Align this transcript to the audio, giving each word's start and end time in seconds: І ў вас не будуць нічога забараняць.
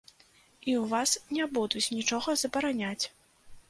І 0.67 0.71
ў 0.77 0.79
вас 0.95 1.13
не 1.39 1.45
будуць 1.59 1.87
нічога 2.01 2.29
забараняць. 2.45 3.05